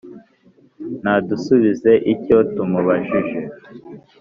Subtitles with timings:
[1.01, 3.39] Ntadusubize icyo tumubajije